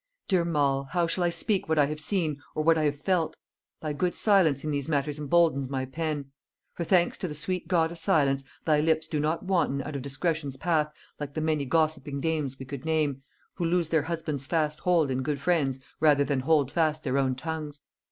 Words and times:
Dear 0.27 0.43
Mall, 0.45 0.85
how 0.93 1.05
shall 1.05 1.23
I 1.23 1.29
speak 1.29 1.69
what 1.69 1.77
I 1.77 1.85
have 1.85 1.99
seen 1.99 2.41
or 2.55 2.63
what 2.63 2.75
I 2.75 2.85
have 2.85 2.99
felt? 2.99 3.37
thy 3.83 3.93
good 3.93 4.15
silence 4.15 4.63
in 4.63 4.71
these 4.71 4.89
matters 4.89 5.19
emboldens 5.19 5.69
my 5.69 5.85
pen. 5.85 6.31
For 6.73 6.83
thanks 6.83 7.19
to 7.19 7.27
the 7.27 7.35
sweet 7.35 7.67
God 7.67 7.91
of 7.91 7.99
silence, 7.99 8.43
thy 8.65 8.79
lips 8.79 9.07
do 9.07 9.19
not 9.19 9.43
wanton 9.43 9.83
out 9.83 9.95
of 9.95 10.01
discretion's 10.01 10.57
path 10.57 10.91
like 11.19 11.35
the 11.35 11.39
many 11.41 11.65
gossiping 11.65 12.19
dames 12.19 12.57
we 12.57 12.65
could 12.65 12.83
name, 12.83 13.21
who 13.53 13.65
lose 13.65 13.89
their 13.89 14.01
husbands' 14.01 14.47
fast 14.47 14.79
hold 14.79 15.11
in 15.11 15.21
good 15.21 15.39
friends 15.39 15.77
rather 15.99 16.23
than 16.23 16.39
hold 16.39 16.71
fast 16.71 17.03
their 17.03 17.19
own 17.19 17.35
tongues. 17.35 17.81